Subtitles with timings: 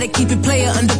[0.00, 0.99] gotta keep it player under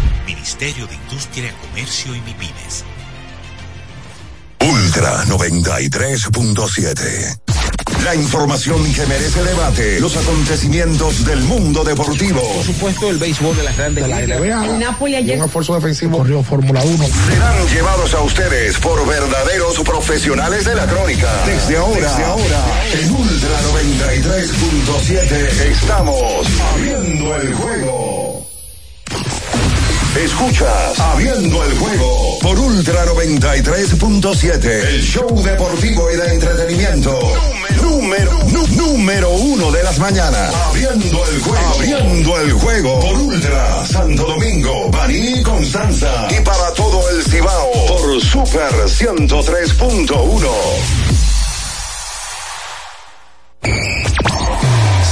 [0.35, 2.85] Ministerio de Industria, Comercio y MIPIMES.
[4.61, 7.37] Ultra 93.7.
[8.05, 9.99] La información que merece debate.
[9.99, 12.41] Los acontecimientos del mundo deportivo.
[12.41, 14.39] Por supuesto, el béisbol de las grandes ligas.
[14.65, 15.37] El Napoli ayer.
[15.37, 17.05] Un esfuerzo defensivo corrió Fórmula 1.
[17.27, 21.29] Serán llevados a ustedes por verdaderos profesionales de la crónica.
[21.45, 22.63] Desde ahora, Desde ahora
[22.93, 28.10] en Ultra 93.7 estamos abriendo el juego.
[30.15, 37.17] Escuchas Abriendo el juego por Ultra 93.7, el show deportivo y de entretenimiento.
[37.81, 38.37] Número,
[38.75, 40.53] número, uno de las mañanas.
[40.53, 41.65] Abriendo el juego.
[41.75, 46.27] Abriendo el juego por Ultra Santo Domingo, Baní y Constanza.
[46.29, 50.51] Y para todo el Cibao por Super 103.1.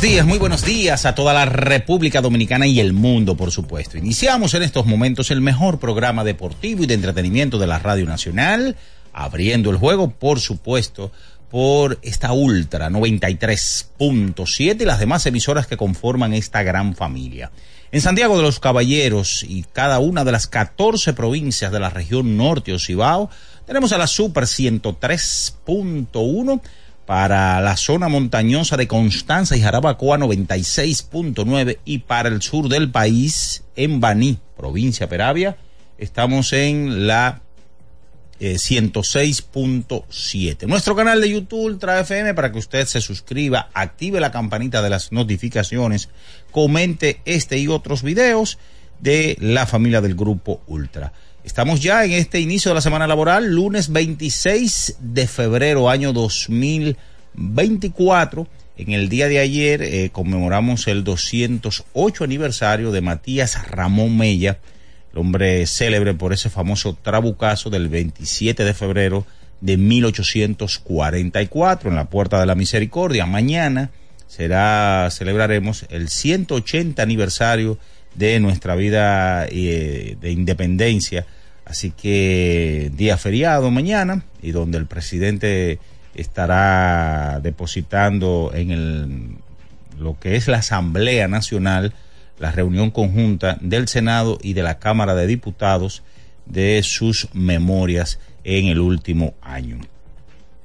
[0.00, 3.98] Buenos días, muy buenos días a toda la República Dominicana y el mundo, por supuesto.
[3.98, 8.76] Iniciamos en estos momentos el mejor programa deportivo y de entretenimiento de la Radio Nacional,
[9.12, 11.12] abriendo el juego, por supuesto,
[11.50, 17.50] por esta Ultra 93.7 y las demás emisoras que conforman esta gran familia.
[17.92, 22.38] En Santiago de los Caballeros y cada una de las 14 provincias de la región
[22.38, 23.28] norte o Cibao,
[23.66, 26.62] tenemos a la Super 103.1
[27.10, 33.64] para la zona montañosa de Constanza y Jarabacoa 96.9 y para el sur del país
[33.74, 35.56] en Baní, provincia Peravia,
[35.98, 37.40] estamos en la
[38.38, 40.68] eh, 106.7.
[40.68, 44.90] Nuestro canal de YouTube Ultra FM para que usted se suscriba, active la campanita de
[44.90, 46.10] las notificaciones,
[46.52, 48.56] comente este y otros videos
[49.00, 51.12] de la familia del grupo Ultra.
[51.42, 58.46] Estamos ya en este inicio de la semana laboral, lunes 26 de febrero, año 2024.
[58.76, 64.58] En el día de ayer eh, conmemoramos el 208 aniversario de Matías Ramón Mella,
[65.12, 69.24] el hombre célebre por ese famoso trabucazo del 27 de febrero
[69.62, 73.24] de 1844 en la Puerta de la Misericordia.
[73.24, 73.88] Mañana
[74.26, 77.99] será, celebraremos el 180 aniversario de
[78.40, 81.26] nuestra vida eh, de independencia.
[81.64, 85.78] Así que día feriado mañana y donde el presidente
[86.14, 89.28] estará depositando en el,
[89.98, 91.92] lo que es la Asamblea Nacional
[92.40, 96.02] la reunión conjunta del Senado y de la Cámara de Diputados
[96.46, 99.78] de sus memorias en el último año.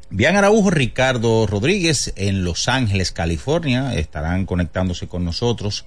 [0.09, 5.85] Bian Araujo, Ricardo Rodríguez en Los Ángeles, California, estarán conectándose con nosotros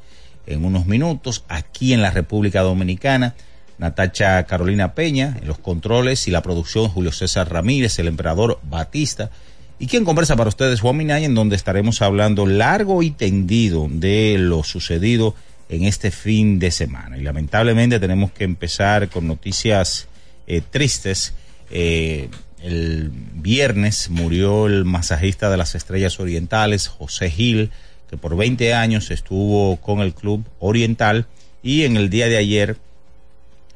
[0.48, 3.34] en unos minutos aquí en la República Dominicana.
[3.78, 9.30] Natacha Carolina Peña en los controles y la producción Julio César Ramírez, el emperador Batista.
[9.78, 14.36] Y quien conversa para ustedes, Juan Minay, en donde estaremos hablando largo y tendido de
[14.38, 15.36] lo sucedido
[15.68, 17.16] en este fin de semana.
[17.16, 20.08] Y lamentablemente tenemos que empezar con noticias
[20.48, 21.34] eh, tristes.
[21.70, 22.28] Eh,
[22.60, 27.70] el viernes murió el masajista de las Estrellas Orientales, José Gil,
[28.08, 31.26] que por 20 años estuvo con el club oriental
[31.62, 32.76] y en el día de ayer,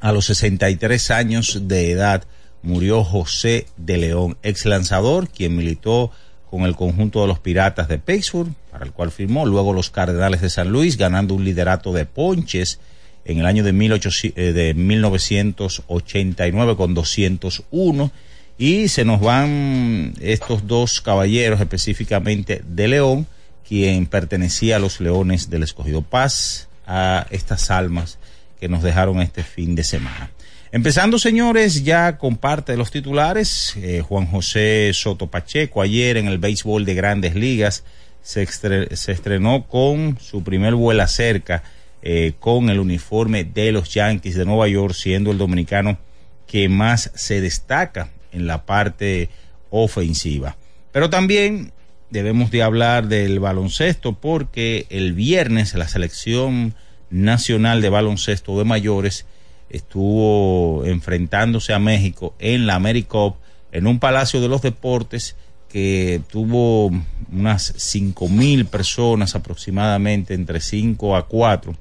[0.01, 2.25] a los 63 años de edad,
[2.63, 6.11] murió José de León, ex lanzador, quien militó
[6.51, 10.41] con el conjunto de los Piratas de Pittsburgh, para el cual firmó luego los Cardenales
[10.41, 12.79] de San Luis, ganando un liderato de ponches
[13.25, 18.13] en el año de, 1800, eh, de 1989 con 201
[18.59, 23.27] y se nos van estos dos caballeros específicamente de León,
[23.67, 28.19] quien pertenecía a los Leones del Escogido Paz, a estas almas
[28.61, 30.31] que nos dejaron este fin de semana.
[30.71, 36.29] Empezando, señores, ya con parte de los titulares, eh, Juan José Soto Pacheco ayer en
[36.29, 37.85] el béisbol de grandes ligas
[38.23, 41.63] se, estrenó con su primer vuela cerca
[42.03, 45.99] eh, con el uniforme de los Yankees de Nueva York, siendo el dominicano
[46.47, 49.29] que más se destaca en la parte
[49.71, 50.57] ofensiva.
[50.91, 51.73] Pero también
[52.13, 56.75] debemos de hablar del baloncesto porque el viernes la selección
[57.11, 59.27] nacional de baloncesto de mayores
[59.71, 63.37] estuvo enfrentándose a México en la AmeriCup
[63.73, 65.37] en un palacio de los deportes
[65.71, 66.93] que tuvo
[67.33, 71.75] unas cinco mil personas aproximadamente entre 5 a 4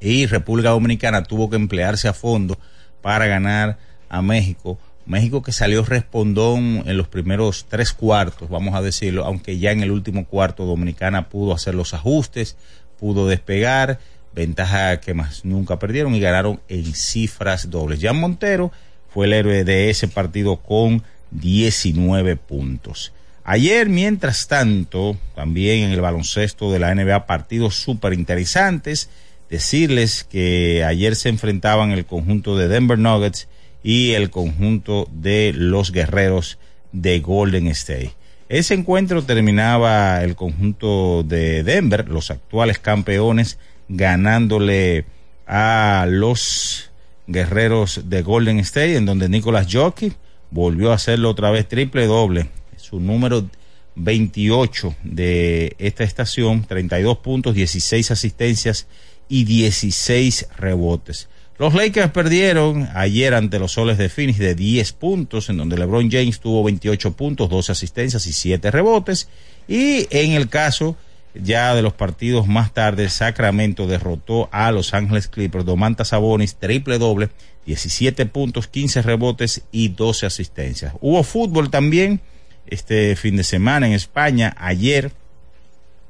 [0.00, 2.56] y República Dominicana tuvo que emplearse a fondo
[3.00, 4.78] para ganar a México.
[5.06, 9.82] México que salió respondón en los primeros tres cuartos, vamos a decirlo, aunque ya en
[9.82, 12.56] el último cuarto Dominicana pudo hacer los ajustes,
[12.98, 13.98] pudo despegar,
[14.34, 18.00] ventaja que más nunca perdieron y ganaron en cifras dobles.
[18.00, 18.72] Jan Montero
[19.12, 23.12] fue el héroe de ese partido con 19 puntos.
[23.44, 29.10] Ayer, mientras tanto, también en el baloncesto de la NBA, partidos súper interesantes
[29.50, 33.48] decirles que ayer se enfrentaban el conjunto de Denver Nuggets
[33.82, 36.58] y el conjunto de los guerreros
[36.92, 38.14] de Golden State.
[38.48, 43.58] Ese encuentro terminaba el conjunto de Denver, los actuales campeones,
[43.88, 45.06] ganándole
[45.46, 46.90] a los
[47.26, 50.12] guerreros de Golden State, en donde Nicolas Jockey
[50.50, 52.50] volvió a hacerlo otra vez triple doble.
[52.76, 53.48] Su número
[53.94, 58.86] 28 de esta estación, 32 puntos, 16 asistencias
[59.28, 61.28] y 16 rebotes.
[61.58, 66.10] Los Lakers perdieron ayer ante los Soles de Phoenix de 10 puntos, en donde LeBron
[66.10, 69.28] James tuvo 28 puntos, 12 asistencias y 7 rebotes.
[69.68, 70.96] Y en el caso
[71.34, 76.98] ya de los partidos más tarde, Sacramento derrotó a Los Ángeles Clippers, Domantas Sabonis, triple
[76.98, 77.30] doble,
[77.66, 80.94] 17 puntos, 15 rebotes y 12 asistencias.
[81.00, 82.20] Hubo fútbol también
[82.66, 84.54] este fin de semana en España.
[84.58, 85.12] Ayer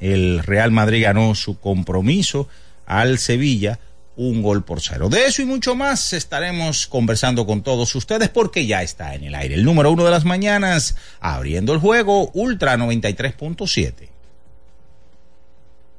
[0.00, 2.48] el Real Madrid ganó su compromiso
[2.86, 3.78] al Sevilla
[4.16, 5.08] un gol por cero.
[5.08, 9.34] De eso y mucho más estaremos conversando con todos ustedes porque ya está en el
[9.34, 14.12] aire el número uno de las mañanas, abriendo el juego Ultra 93.7.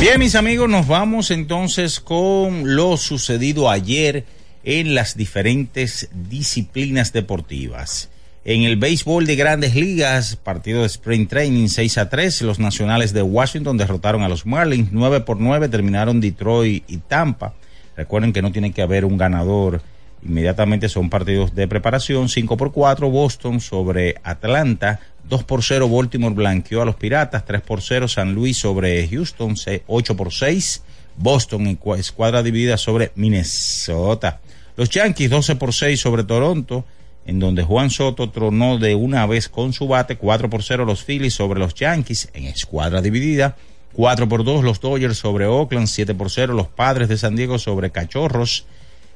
[0.00, 4.24] Bien, mis amigos, nos vamos entonces con lo sucedido ayer
[4.64, 8.08] en las diferentes disciplinas deportivas.
[8.44, 13.12] En el béisbol de grandes ligas, partido de Spring Training 6 a 3, los nacionales
[13.12, 17.54] de Washington derrotaron a los Marlins 9 por 9, terminaron Detroit y Tampa.
[17.96, 19.80] Recuerden que no tiene que haber un ganador
[20.24, 22.28] Inmediatamente son partidos de preparación.
[22.28, 25.00] 5 por 4 Boston sobre Atlanta.
[25.28, 27.44] 2 por 0 Baltimore blanqueó a los Piratas.
[27.44, 29.56] 3 por 0 San Luis sobre Houston.
[29.86, 30.82] 8 por 6
[31.16, 34.40] Boston en escuadra dividida sobre Minnesota.
[34.76, 36.86] Los Yankees 12 por 6 sobre Toronto,
[37.26, 41.04] en donde Juan Soto tronó de una vez con su bate 4 por 0 los
[41.04, 43.56] Phillies sobre los Yankees en escuadra dividida.
[43.94, 47.58] 4 por 2 los Dodgers sobre Oakland, 7 por 0 los Padres de San Diego
[47.58, 48.66] sobre Cachorros.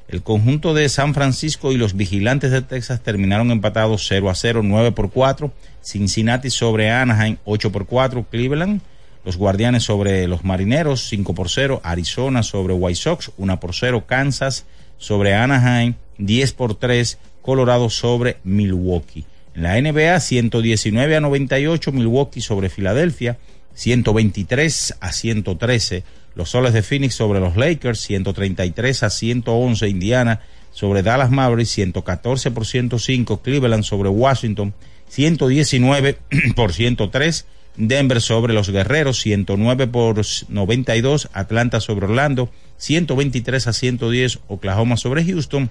[0.07, 4.61] El conjunto de San Francisco y los Vigilantes de Texas terminaron empatados 0 a 0,
[4.63, 5.51] 9 por 4.
[5.81, 8.25] Cincinnati sobre Anaheim, 8 por 4.
[8.29, 8.81] Cleveland
[9.27, 11.81] los Guardianes sobre los Marineros, 5 por 0.
[11.83, 14.05] Arizona sobre White Sox, 1 por 0.
[14.07, 14.65] Kansas
[14.97, 17.17] sobre Anaheim, 10 por 3.
[17.41, 19.25] Colorado sobre Milwaukee.
[19.55, 23.37] En la NBA, 119 a 98, Milwaukee sobre Filadelfia,
[23.73, 26.03] 123 a 113.
[26.35, 29.87] Los Soles de Phoenix sobre los Lakers, 133 a 111.
[29.87, 33.41] Indiana sobre Dallas Mavericks, 114 por 105.
[33.41, 34.73] Cleveland sobre Washington,
[35.09, 36.17] 119
[36.55, 37.45] por 103.
[37.77, 45.23] Denver sobre los Guerreros, 109 por 92, Atlanta sobre Orlando, 123 a 110, Oklahoma sobre
[45.23, 45.69] Houston,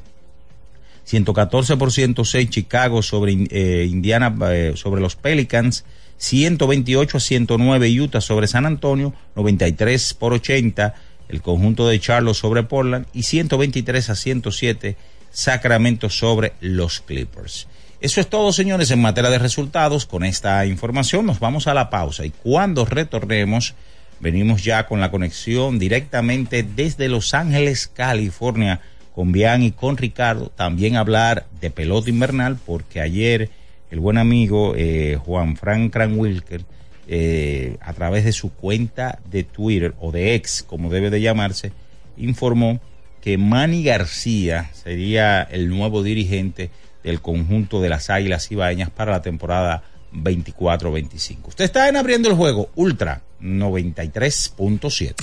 [1.06, 5.84] 114 por 106, Chicago sobre eh, Indiana, eh, sobre los Pelicans,
[6.18, 10.94] 128 a 109, Utah sobre San Antonio, 93 por 80,
[11.28, 14.96] el conjunto de Charlotte sobre Portland y 123 a 107,
[15.30, 17.68] Sacramento sobre los Clippers.
[18.00, 20.06] Eso es todo, señores, en materia de resultados.
[20.06, 23.74] Con esta información nos vamos a la pausa y cuando retornemos,
[24.18, 28.80] venimos ya con la conexión directamente desde Los Ángeles, California,
[29.16, 30.52] con Bian y con Ricardo.
[30.54, 33.48] También hablar de pelota invernal, porque ayer
[33.90, 36.66] el buen amigo eh, Juan Frank Cranwilker,
[37.08, 41.72] eh, a través de su cuenta de Twitter o de ex, como debe de llamarse,
[42.18, 42.78] informó
[43.22, 46.68] que Manny García sería el nuevo dirigente
[47.02, 51.38] el conjunto de las Águilas Ibaeñas para la temporada 24-25.
[51.48, 55.14] Usted está en abriendo el juego Ultra 93.7.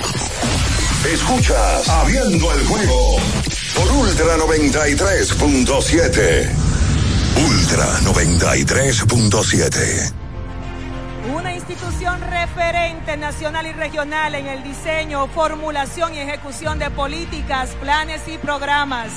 [1.05, 3.17] Escuchas Abriendo el juego
[3.75, 6.49] por Ultra 93.7.
[7.35, 10.13] Ultra 93.7.
[11.35, 18.25] Una institución referente nacional y regional en el diseño, formulación y ejecución de políticas, planes
[18.29, 19.11] y programas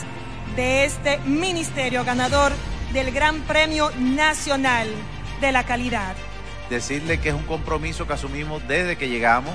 [0.56, 2.50] de este ministerio ganador
[2.92, 4.88] del Gran Premio Nacional
[5.40, 6.16] de la Calidad.
[6.68, 9.54] Decirle que es un compromiso que asumimos desde que llegamos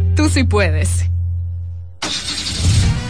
[0.15, 1.05] Tú sí puedes.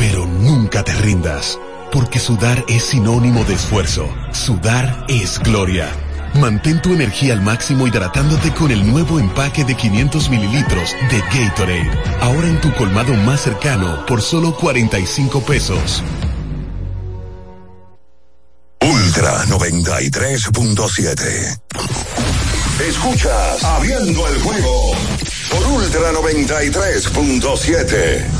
[0.00, 1.60] pero nunca te rindas,
[1.92, 4.08] porque sudar es sinónimo de esfuerzo.
[4.32, 5.90] Sudar es gloria.
[6.36, 11.90] Mantén tu energía al máximo hidratándote con el nuevo empaque de 500 mililitros de Gatorade.
[12.22, 16.02] Ahora en tu colmado más cercano por solo 45 pesos.
[18.80, 21.60] Ultra 93.7.
[22.88, 24.94] Escuchas Abriendo el juego
[25.50, 28.39] por Ultra 93.7.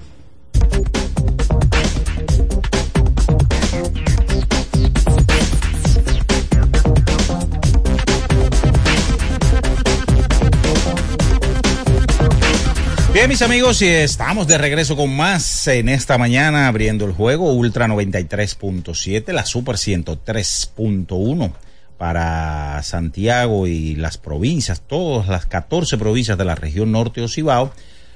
[13.27, 17.87] Mis amigos, y estamos de regreso con más en esta mañana abriendo el juego Ultra
[17.87, 21.53] 93.7, la Super 103.1
[21.97, 27.71] para Santiago y las provincias, todas las 14 provincias de la región norte Ocibao,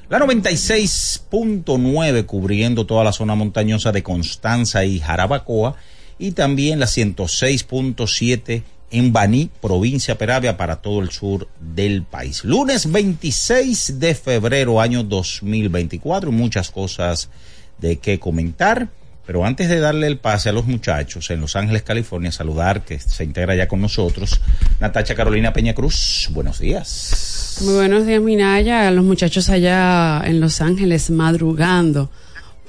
[0.09, 5.77] la 96.9 cubriendo toda la zona montañosa de Constanza y Jarabacoa
[6.19, 12.43] y también la 106.7 en Baní, provincia Peravia, para todo el sur del país.
[12.43, 17.29] Lunes 26 de febrero, año 2024, muchas cosas
[17.77, 18.89] de qué comentar.
[19.25, 22.99] Pero antes de darle el pase a los muchachos en Los Ángeles, California, saludar que
[22.99, 24.39] se integra ya con nosotros
[24.79, 26.29] Natacha Carolina Peña Cruz.
[26.31, 27.57] Buenos días.
[27.61, 28.87] Muy buenos días, Minaya.
[28.87, 32.11] A los muchachos allá en Los Ángeles madrugando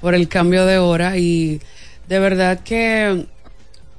[0.01, 1.61] por el cambio de hora y
[2.09, 3.27] de verdad que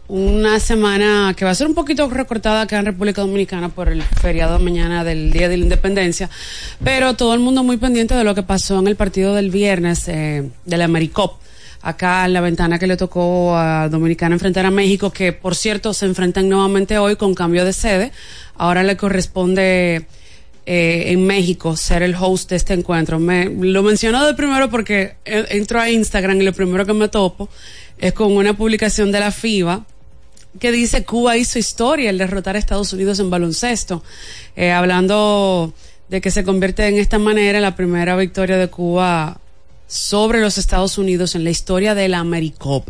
[0.10, 4.02] una semana que va a ser un poquito recortada acá en República Dominicana por el
[4.02, 6.30] feriado mañana del Día de la Independencia,
[6.84, 10.08] pero todo el mundo muy pendiente de lo que pasó en el partido del viernes
[10.08, 11.42] eh, de la Americop.
[11.82, 15.94] Acá en la ventana que le tocó a Dominicana enfrentar a México, que por cierto
[15.94, 18.12] se enfrentan nuevamente hoy con cambio de sede.
[18.56, 20.08] Ahora le corresponde
[20.66, 23.20] eh, en México ser el host de este encuentro.
[23.20, 27.48] Me, lo menciono de primero porque entro a Instagram y lo primero que me topo
[28.00, 29.86] es con una publicación de la FIBA
[30.60, 34.04] que dice Cuba hizo historia al derrotar a Estados Unidos en baloncesto,
[34.56, 35.74] eh, hablando
[36.10, 39.40] de que se convierte en esta manera la primera victoria de Cuba
[39.88, 42.88] sobre los Estados Unidos en la historia de la AmeriCop.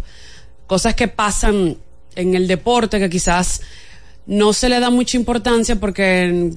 [0.65, 1.77] Cosas que pasan
[2.15, 3.61] en el deporte que quizás
[4.27, 6.51] no se le da mucha importancia porque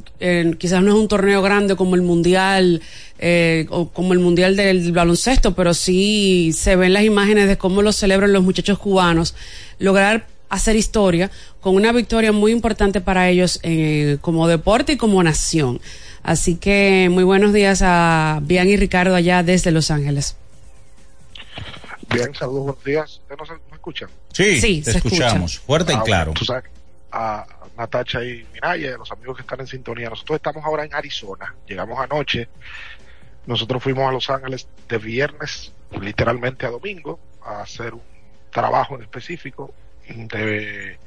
[0.59, 2.83] quizás no es un torneo grande como el mundial
[3.19, 7.81] eh, o como el mundial del baloncesto, pero sí se ven las imágenes de cómo
[7.81, 9.37] lo celebran los muchachos cubanos.
[9.79, 15.23] Lograr hacer historia con una victoria muy importante para ellos eh, como deporte y como
[15.23, 15.81] nación.
[16.23, 20.37] Así que muy buenos días a Bian y Ricardo allá desde Los Ángeles.
[22.13, 23.21] Bien, saludos, buenos días.
[23.29, 24.11] ¿Ustedes no, escuchan?
[24.33, 26.33] Sí, sí te escuchamos, fuerte y ah, claro.
[26.33, 26.65] Tú sabes,
[27.13, 31.55] a Natacha y Minaya, los amigos que están en sintonía, nosotros estamos ahora en Arizona,
[31.67, 32.49] llegamos anoche,
[33.47, 38.03] nosotros fuimos a Los Ángeles de viernes, literalmente a domingo, a hacer un
[38.51, 39.73] trabajo en específico,
[40.11, 40.99] de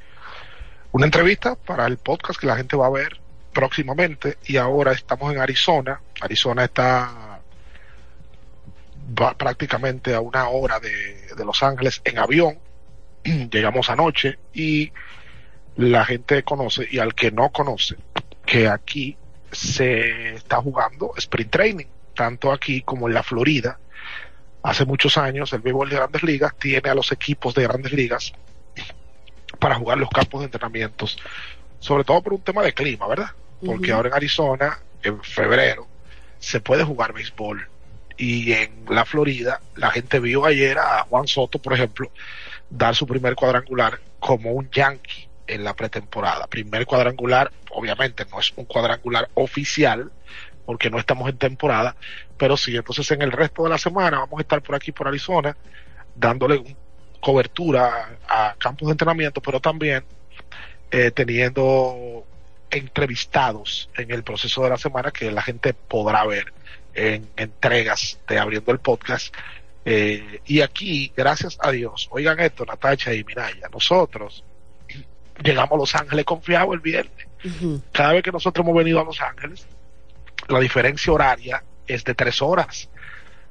[0.92, 3.20] una entrevista para el podcast que la gente va a ver
[3.52, 6.00] próximamente y ahora estamos en Arizona.
[6.20, 7.40] Arizona está
[9.38, 12.58] prácticamente a una hora de, de Los Ángeles en avión.
[13.24, 14.92] Llegamos anoche y
[15.76, 17.96] la gente conoce y al que no conoce
[18.44, 19.16] que aquí
[19.50, 23.78] se está jugando sprint training, tanto aquí como en la Florida.
[24.62, 28.32] Hace muchos años el béisbol de grandes ligas tiene a los equipos de grandes ligas
[29.64, 31.16] para jugar los campos de entrenamientos,
[31.78, 33.30] sobre todo por un tema de clima, ¿verdad?
[33.64, 35.86] Porque ahora en Arizona, en febrero,
[36.38, 37.66] se puede jugar béisbol.
[38.18, 42.10] Y en la Florida, la gente vio ayer a Juan Soto, por ejemplo,
[42.68, 46.46] dar su primer cuadrangular como un yankee en la pretemporada.
[46.46, 50.12] Primer cuadrangular, obviamente no es un cuadrangular oficial,
[50.66, 51.96] porque no estamos en temporada,
[52.36, 55.08] pero sí, entonces en el resto de la semana vamos a estar por aquí, por
[55.08, 55.56] Arizona,
[56.14, 56.83] dándole un
[57.24, 60.04] cobertura a campos de entrenamiento, pero también
[60.90, 62.22] eh, teniendo
[62.70, 66.52] entrevistados en el proceso de la semana que la gente podrá ver
[66.92, 69.34] en entregas de abriendo el podcast.
[69.86, 74.44] Eh, y aquí, gracias a Dios, oigan esto, Natacha y Miraya, nosotros
[75.42, 77.26] llegamos a Los Ángeles confiados el viernes.
[77.92, 79.66] Cada vez que nosotros hemos venido a Los Ángeles,
[80.48, 82.90] la diferencia horaria es de tres horas.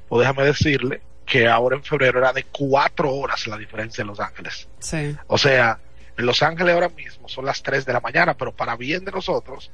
[0.10, 4.20] O déjame decirle que ahora en febrero era de cuatro horas la diferencia en Los
[4.20, 4.68] Ángeles.
[4.80, 5.16] Sí.
[5.28, 5.80] O sea,
[6.18, 9.12] en Los Ángeles ahora mismo son las 3 de la mañana, pero para bien de
[9.12, 9.72] nosotros,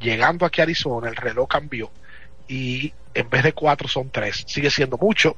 [0.00, 1.90] llegando aquí a Arizona, el reloj cambió
[2.48, 4.44] y en vez de 4 son 3.
[4.46, 5.36] Sigue siendo mucho.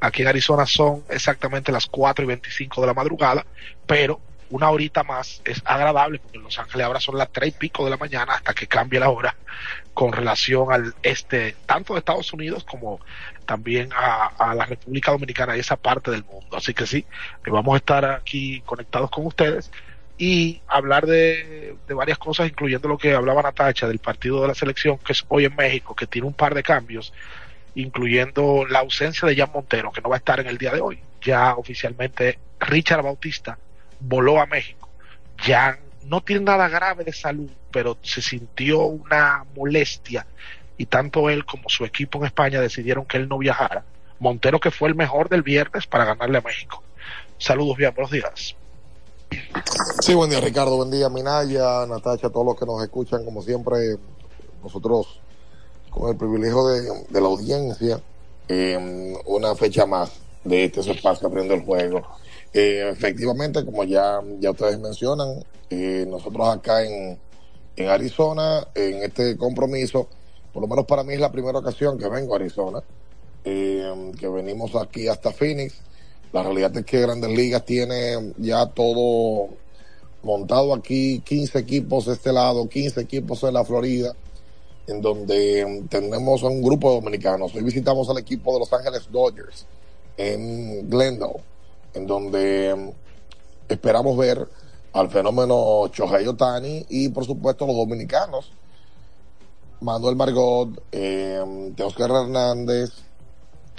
[0.00, 3.46] Aquí en Arizona son exactamente las 4 y 25 de la madrugada,
[3.86, 7.52] pero una horita más es agradable porque en Los Ángeles ahora son las 3 y
[7.52, 9.36] pico de la mañana hasta que cambie la hora
[9.92, 13.00] con relación al este, tanto de Estados Unidos como
[13.46, 16.56] también a, la República Dominicana y esa parte del mundo.
[16.56, 17.04] Así que sí,
[17.42, 19.70] que vamos a estar aquí conectados con ustedes
[20.16, 24.54] y hablar de, de varias cosas, incluyendo lo que hablaba Natacha del partido de la
[24.54, 27.12] selección, que es hoy en México, que tiene un par de cambios,
[27.74, 30.80] incluyendo la ausencia de Jan Montero, que no va a estar en el día de
[30.80, 31.00] hoy.
[31.20, 33.58] Ya oficialmente Richard Bautista
[34.00, 34.88] voló a México.
[35.46, 40.26] Ya no tiene nada grave de salud, pero se sintió una molestia
[40.76, 43.84] y tanto él como su equipo en España decidieron que él no viajara.
[44.18, 46.82] Montero que fue el mejor del viernes para ganarle a México.
[47.38, 48.56] Saludos, bien, buenos días.
[50.00, 53.96] Sí, buen día Ricardo, buen día Minaya, Natacha, todos los que nos escuchan, como siempre,
[54.62, 55.20] nosotros
[55.90, 58.00] con el privilegio de, la audiencia,
[58.48, 62.02] eh, una fecha más de este espacio abriendo el juego.
[62.54, 67.18] Eh, efectivamente, como ya, ya ustedes mencionan, eh, nosotros acá en,
[67.74, 70.06] en Arizona, en este compromiso,
[70.52, 72.80] por lo menos para mí es la primera ocasión que vengo a Arizona,
[73.44, 75.74] eh, que venimos aquí hasta Phoenix.
[76.32, 79.48] La realidad es que Grandes Ligas tiene ya todo
[80.22, 84.14] montado aquí, 15 equipos de este lado, 15 equipos en la Florida,
[84.86, 87.52] en donde tenemos a un grupo de dominicanos.
[87.52, 89.66] Hoy visitamos al equipo de Los Ángeles Dodgers
[90.16, 91.42] en Glendale,
[91.94, 92.92] en donde
[93.68, 94.46] esperamos ver
[94.92, 98.52] al fenómeno Shohei Otani y por supuesto los dominicanos,
[99.80, 102.90] Manuel Margot, eh, Teoscar Hernández,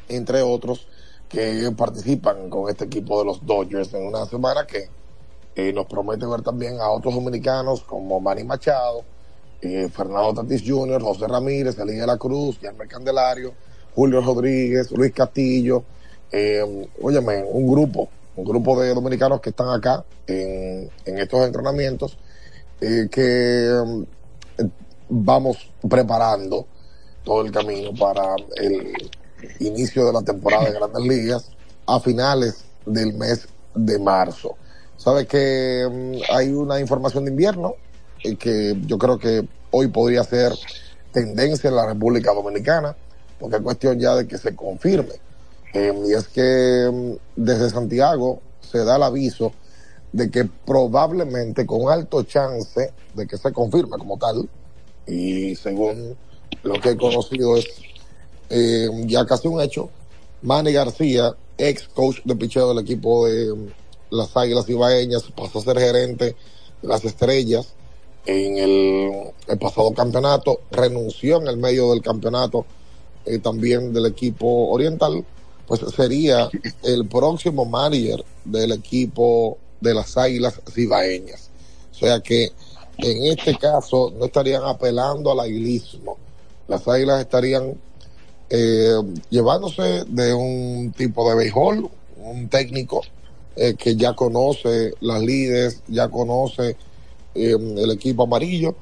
[0.10, 0.88] entre otros,
[1.30, 4.90] que participan con este equipo de los Dodgers en una semana que
[5.56, 9.04] eh, nos promete ver también a otros dominicanos como Manny Machado,
[9.62, 13.54] eh, Fernando Tatis Jr., José Ramírez, Elías de la Cruz, Guillermo Candelario,
[13.96, 15.84] Julio Rodríguez, Luis Castillo,
[16.38, 22.18] eh, óyeme, un grupo, un grupo de dominicanos que están acá en, estos entrenamientos,
[22.82, 23.70] eh, que
[24.58, 24.70] eh,
[25.08, 26.68] vamos preparando
[27.24, 28.94] todo el camino para el
[29.60, 31.52] inicio de la temporada de Grandes Ligas
[31.88, 34.58] a finales del mes de marzo.
[34.98, 37.76] Sabe que mm, hay una información de invierno
[38.24, 40.52] eh, que yo creo que hoy podría ser
[41.14, 42.94] tendencia en la República Dominicana,
[43.40, 45.14] porque es cuestión ya de que se confirme.
[45.76, 49.52] Eh, y es que mm, desde Santiago se da el aviso
[50.14, 54.48] de que probablemente con alto chance de que se confirme como tal,
[55.06, 56.16] y según
[56.64, 57.68] lo que he conocido es
[58.50, 59.90] eh, ya casi un hecho,
[60.44, 63.72] Manny García, ex coach de picheo del equipo de
[64.12, 66.36] las Águilas Ibaeñas, pasó a ser gerente
[66.82, 67.74] de las Estrellas
[68.26, 72.66] en el, el pasado campeonato, renunció en el medio del campeonato
[73.26, 75.26] eh, también del equipo oriental,
[75.68, 76.50] pues sería
[76.84, 81.50] el próximo manager del equipo de las Águilas Cibaeñas.
[81.92, 82.52] O sea que
[82.98, 86.18] en este caso no estarían apelando al aguilismo.
[86.68, 87.76] Las Águilas estarían
[88.50, 93.02] eh, llevándose de un tipo de béisbol, un técnico
[93.56, 96.76] eh, que ya conoce las líderes, ya conoce
[97.34, 98.76] eh, el equipo amarillo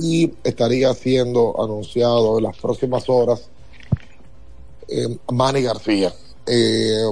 [0.00, 3.50] y estaría siendo anunciado en las próximas horas
[4.88, 6.12] eh, Manny García
[6.46, 7.04] eh,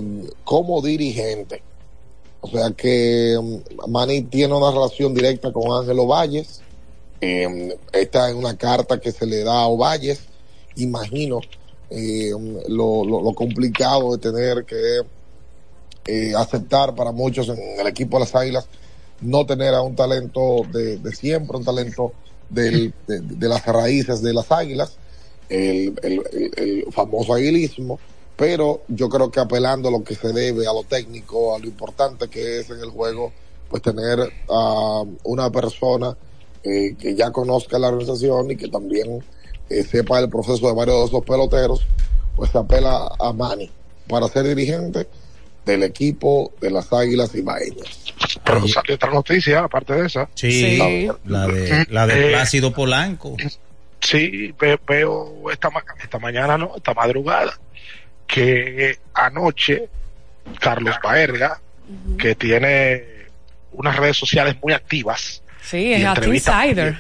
[0.45, 1.63] como dirigente.
[2.41, 6.61] O sea que um, Manny tiene una relación directa con Ángelo Valles.
[7.21, 10.21] Eh, esta es una carta que se le da a Ovalles.
[10.77, 11.41] Imagino
[11.91, 12.33] eh,
[12.69, 15.03] lo, lo, lo complicado de tener que
[16.07, 18.67] eh, aceptar para muchos en el equipo de las Águilas
[19.21, 22.13] no tener a un talento de, siempre, un talento
[22.49, 24.97] de, de, las raíces de las Águilas,
[25.53, 27.99] el, el, el, el famoso aguilismo,
[28.37, 31.67] pero yo creo que apelando a lo que se debe, a lo técnico, a lo
[31.67, 33.33] importante que es en el juego,
[33.69, 36.17] pues tener a una persona
[36.65, 39.23] eh, que ya conozca la organización y que también
[39.69, 41.87] eh, sepa el proceso de varios de esos peloteros,
[42.37, 43.71] pues se apela a Manny
[44.09, 45.07] para ser dirigente
[45.65, 48.03] del equipo de las Águilas Ibaeñas.
[48.45, 50.29] Pero salió otra noticia, aparte de esa.
[50.35, 50.77] Sí,
[51.25, 53.37] la de, la de Eh, Plácido Polanco.
[54.03, 55.71] Sí, ve- veo esta,
[56.03, 57.57] esta mañana, no, esta madrugada,
[58.27, 59.89] que anoche
[60.61, 61.61] Carlos Baerga,
[62.19, 63.05] que tiene
[63.73, 65.43] unas redes sociales muy activas.
[65.63, 66.97] Sí, es Insider.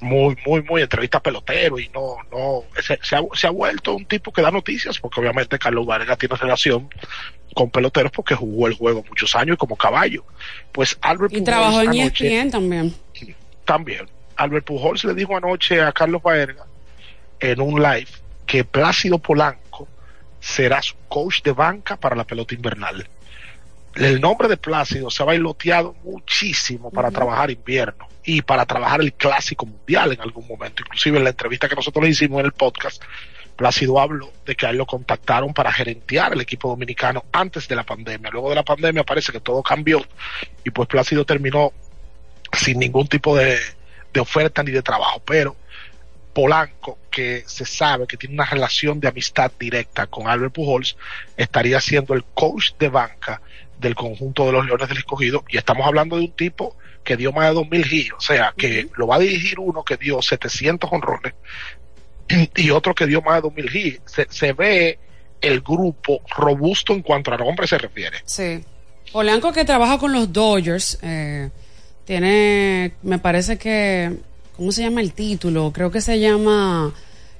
[0.00, 4.06] muy, muy, muy entrevista pelotero y no, no, se, se ha, se ha vuelto un
[4.06, 6.88] tipo que da noticias porque obviamente Carlos Vargas tiene relación
[7.54, 10.24] con peloteros porque jugó el juego muchos años y como caballo.
[10.72, 12.94] Pues Albert Y Pujols trabajó en ESPN también.
[13.66, 14.08] también.
[14.36, 16.64] Albert Pujols le dijo anoche a Carlos Baerga
[17.40, 18.08] en un live
[18.46, 19.88] que Plácido Polanco
[20.40, 23.06] será su coach de banca para la pelota invernal.
[23.94, 29.12] El nombre de Plácido se ha bailoteado muchísimo para trabajar invierno y para trabajar el
[29.12, 30.82] clásico mundial en algún momento.
[30.82, 33.02] Inclusive en la entrevista que nosotros le hicimos en el podcast,
[33.56, 37.76] Plácido habló de que a él lo contactaron para gerentear el equipo dominicano antes de
[37.76, 38.30] la pandemia.
[38.30, 40.02] Luego de la pandemia parece que todo cambió
[40.64, 41.72] y pues Plácido terminó
[42.52, 43.58] sin ningún tipo de,
[44.12, 45.22] de oferta ni de trabajo.
[45.24, 45.56] Pero
[46.32, 50.96] Polanco, que se sabe que tiene una relación de amistad directa con Albert Pujols,
[51.36, 53.40] estaría siendo el coach de banca
[53.78, 55.44] del conjunto de los Leones del Escogido.
[55.48, 58.88] Y estamos hablando de un tipo que dio más de 2.000 hits, o sea, que
[58.96, 61.34] lo va a dirigir uno que dio 700 honrones
[62.56, 64.12] y otro que dio más de 2.000 hits.
[64.12, 64.98] Se, se ve
[65.40, 68.18] el grupo robusto en cuanto a nombre se refiere.
[68.24, 68.64] Sí.
[69.12, 71.50] Polanco que trabaja con los Dodgers, eh,
[72.04, 74.16] tiene, me parece que,
[74.56, 75.72] ¿cómo se llama el título?
[75.72, 76.92] Creo que se llama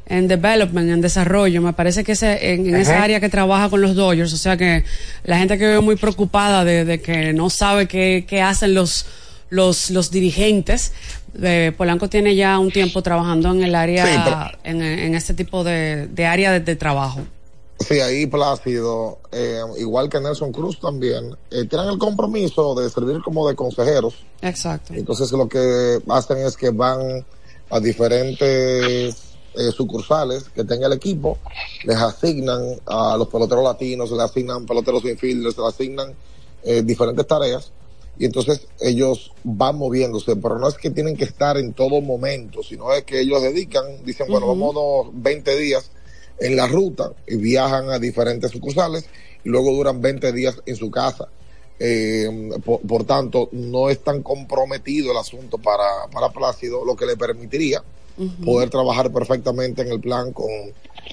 [0.07, 1.63] en development, en desarrollo.
[1.63, 4.57] Me parece que ese, en, en esa área que trabaja con los Dodgers, o sea
[4.57, 4.85] que
[5.25, 9.07] la gente que veo muy preocupada de, de que no sabe qué, qué hacen los,
[9.51, 10.93] los, los dirigentes.
[11.79, 15.65] Polanco tiene ya un tiempo trabajando en el área, Sí, pero- en, en este tipo
[15.65, 17.21] de, de área de, de trabajo.
[17.79, 23.21] Sí, ahí Plácido, eh, igual que Nelson Cruz también, eh, tienen el compromiso de servir
[23.23, 24.15] como de consejeros.
[24.41, 24.95] Exacto.
[24.95, 27.25] Entonces lo que hacen es que van
[27.71, 31.39] a diferentes eh, sucursales que tenga el equipo,
[31.85, 36.15] les asignan a los peloteros latinos, les asignan peloteros infielders, les asignan
[36.63, 37.73] eh, diferentes tareas
[38.19, 42.63] y entonces ellos van moviéndose, pero no es que tienen que estar en todo momento,
[42.63, 44.59] sino es que ellos dedican, dicen, bueno, Ujú.
[44.61, 45.91] vamos unos 20 días
[46.39, 49.05] en la ruta y viajan a diferentes sucursales
[49.45, 51.29] y luego duran 20 días en su casa.
[51.79, 57.07] Eh, por, por tanto, no es tan comprometido el asunto para, para Plácido, lo que
[57.07, 57.83] le permitiría
[58.45, 60.51] poder trabajar perfectamente en el plan con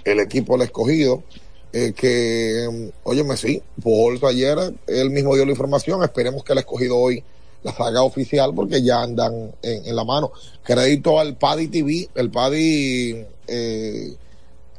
[0.04, 1.24] el equipo del escogido.
[1.72, 6.98] eh, que, óyeme, sí, Pujols ayer, él mismo dio la información, esperemos que el escogido
[6.98, 7.24] hoy
[7.64, 10.32] la haga oficial porque ya andan en, en la mano.
[10.64, 14.14] Crédito al Paddy TV, el Paddy eh,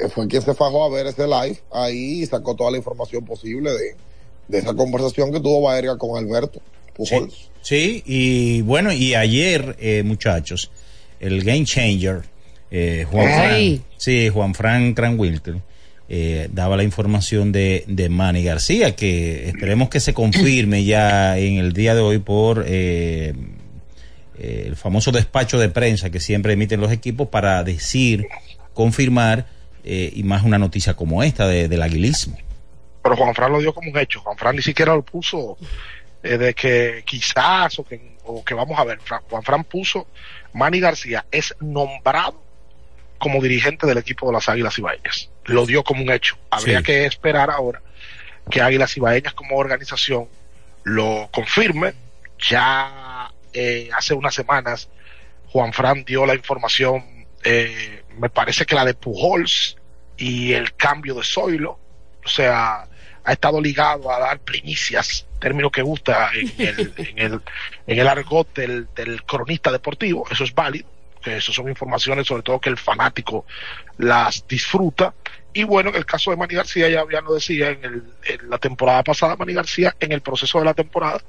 [0.09, 3.71] fue quien se fajó a ver ese live ahí y sacó toda la información posible
[3.73, 3.97] de,
[4.49, 6.61] de esa conversación que tuvo Baerga con Alberto
[6.95, 7.51] Pujols.
[7.63, 10.71] Sí, y bueno, y ayer, eh, muchachos,
[11.21, 12.23] el Game Changer,
[12.71, 13.27] eh, Juan.
[13.27, 15.57] Fran, sí, Juan Fran Cranwilter,
[16.13, 21.59] eh, daba la información de, de Manny García, que esperemos que se confirme ya en
[21.59, 23.33] el día de hoy por eh,
[24.37, 28.27] eh, el famoso despacho de prensa que siempre emiten los equipos para decir,
[28.75, 29.47] confirmar,
[29.85, 32.37] eh, y más una noticia como esta de- del aguilismo.
[33.03, 34.21] pero Juan Fran lo dio como un hecho.
[34.21, 35.57] Juan Fran ni siquiera lo puso
[36.23, 38.99] eh, de que quizás o que, o que vamos a ver.
[39.01, 40.07] Fran- Juan Fran puso
[40.53, 42.43] Manny García es nombrado
[43.19, 45.31] como dirigente del equipo de las Águilas Ibaeñas.
[45.47, 46.37] Lo dio como un hecho.
[46.51, 46.85] Habría Sí.
[46.85, 47.81] que esperar ahora
[48.51, 50.27] que Águilas Ibaeñas como organización
[50.85, 51.95] lo confirme.
[52.51, 54.89] Ya eh, hace unas semanas
[55.49, 57.05] Juan Fran dio la información,
[57.45, 59.77] eh, me parece que la de Pujols
[60.17, 61.79] y el cambio de Zoilo,
[62.25, 62.87] o sea,
[63.25, 67.41] ha estado ligado a dar primicias, término que gusta en el, en el,
[67.87, 70.89] en el argot del, del cronista deportivo, eso es válido,
[71.23, 73.47] que eso son informaciones sobre todo que el fanático
[73.99, 75.15] las disfruta.
[75.53, 78.51] Y bueno, en el caso de Manny García, ya, ya lo decía, en, el, en
[78.51, 81.21] la temporada pasada, Manny García, en el proceso de la temporada,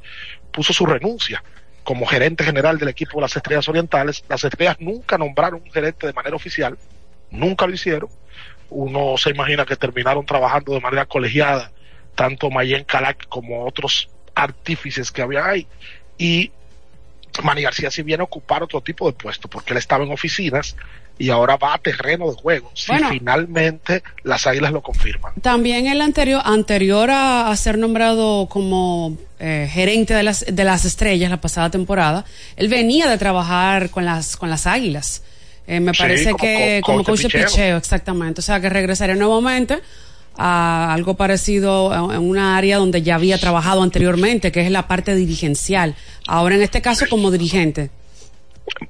[0.51, 1.43] puso su renuncia
[1.83, 4.23] como gerente general del equipo de las Estrellas Orientales.
[4.29, 6.77] Las Estrellas nunca nombraron un gerente de manera oficial,
[7.29, 8.09] nunca lo hicieron.
[8.69, 11.71] Uno se imagina que terminaron trabajando de manera colegiada,
[12.15, 15.67] tanto Mayen Calac como otros artífices que había ahí.
[16.17, 16.51] Y
[17.43, 20.75] Manny García si viene a ocupar otro tipo de puesto, porque él estaba en oficinas
[21.17, 22.71] y ahora va a terreno de juego.
[22.73, 23.09] Si Bueno.
[23.09, 25.33] finalmente las águilas lo confirman.
[25.41, 30.83] También el anterior, anterior a, a ser nombrado como eh, gerente de las, de las
[30.85, 32.25] estrellas la pasada temporada,
[32.55, 35.23] él venía de trabajar con las, con las águilas.
[35.67, 37.45] Eh, me Sí, parece como que co- como coach de picheo.
[37.47, 38.39] picheo, exactamente.
[38.39, 39.79] O sea que regresaría nuevamente
[40.43, 45.13] a algo parecido en una área donde ya había trabajado anteriormente, que es la parte
[45.13, 45.95] dirigencial.
[46.27, 47.91] Ahora en este caso como dirigente.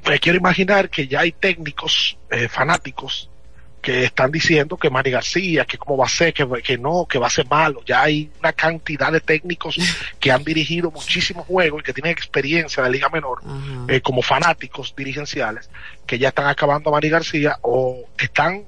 [0.08, 3.30] me quiero imaginar que ya hay técnicos eh, fanáticos
[3.82, 7.18] que están diciendo que Manny García, que cómo va a ser, que, que no, que
[7.18, 7.82] va a ser malo.
[7.86, 9.76] Ya hay una cantidad de técnicos
[10.20, 13.39] que han dirigido muchísimos juegos y que tienen experiencia de Liga Menor
[13.89, 15.70] eh, como fanáticos dirigenciales
[16.06, 18.64] que ya están acabando a Manny García o están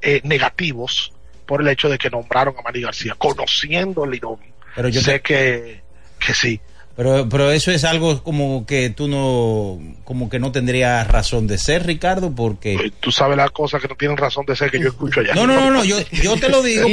[0.00, 1.12] eh, negativos
[1.52, 4.38] por el hecho de que nombraron a Manny García, conociendo el Lidón.
[4.74, 5.80] Pero yo sé te- que,
[6.18, 6.58] que sí.
[6.96, 11.58] Pero, pero eso es algo como que tú no, como que no tendrías razón de
[11.58, 12.90] ser, Ricardo, porque...
[13.00, 15.34] Tú sabes las cosas que no tienen razón de ser que yo escucho allá.
[15.34, 16.88] No, no, no, no, yo, yo te lo digo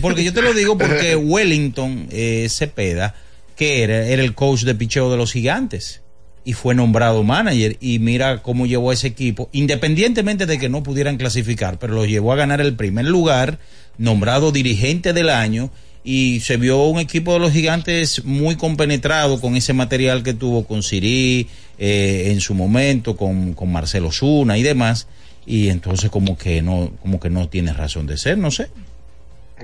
[0.00, 3.16] porque, yo te lo digo porque Wellington eh, Cepeda,
[3.56, 6.02] que era, era el coach de picheo de los gigantes
[6.46, 10.84] y fue nombrado manager y mira cómo llevó a ese equipo, independientemente de que no
[10.84, 13.58] pudieran clasificar, pero lo llevó a ganar el primer lugar,
[13.98, 15.70] nombrado dirigente del año
[16.04, 20.64] y se vio un equipo de los gigantes muy compenetrado con ese material que tuvo
[20.66, 25.08] con Siri eh, en su momento, con, con Marcelo Zuna y demás,
[25.46, 28.70] y entonces como que no, como que no tiene razón de ser, no sé.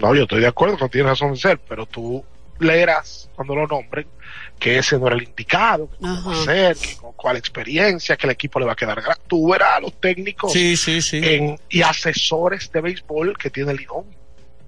[0.01, 2.25] No, yo estoy de acuerdo que no tienes razón de ser, pero tú
[2.59, 4.07] leerás cuando lo nombren
[4.59, 8.17] que ese no era el indicado, que cómo va a ser, que con cuál experiencia,
[8.17, 9.03] que el equipo le va a quedar.
[9.27, 11.21] Tú verás a los técnicos Sí, sí, sí.
[11.23, 14.05] en- y asesores de béisbol que tiene Lidón.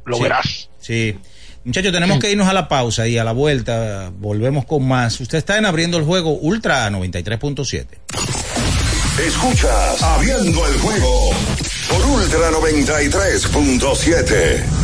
[0.04, 0.22] Lo Sí.
[0.22, 0.68] verás.
[0.80, 1.16] Sí.
[1.64, 5.18] Muchachos, tenemos que irnos a la pausa y a la vuelta volvemos con más.
[5.20, 7.86] Usted está en abriendo el juego Ultra 93.7.
[9.26, 11.30] Escuchas Abriendo el juego
[11.88, 14.83] por Ultra 93.7.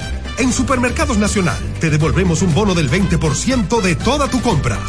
[0.41, 4.79] En Supermercados Nacional te devolvemos un bono del 20% de toda tu compra.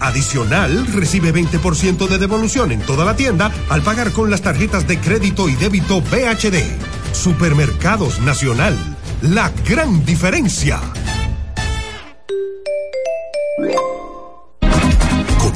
[0.00, 4.98] Adicional, recibe 20% de devolución en toda la tienda al pagar con las tarjetas de
[4.98, 6.64] crédito y débito BHD.
[7.12, 8.74] Supermercados Nacional,
[9.20, 10.80] la gran diferencia.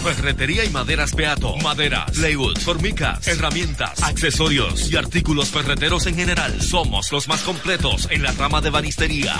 [0.00, 1.56] Ferretería y maderas Beato.
[1.58, 6.60] Maderas, plywood, formicas, herramientas, accesorios y artículos ferreteros en general.
[6.60, 9.34] Somos los más completos en la rama de banistería.